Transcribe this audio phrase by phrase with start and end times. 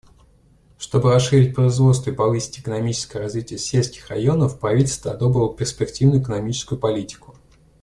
[0.79, 7.35] Чтобы расширить производство и повысить экономическое развитие сельских районов, правительство одобрило перспективную экономическую политику.